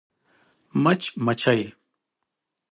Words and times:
🐝 0.83 1.01
مچمچۍ 1.25 1.61